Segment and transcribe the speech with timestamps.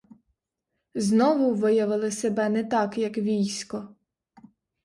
[0.95, 3.95] Знову виявили себе не так, як військо.